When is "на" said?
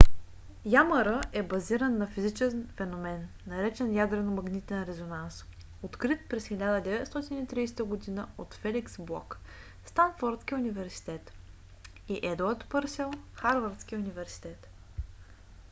1.97-2.07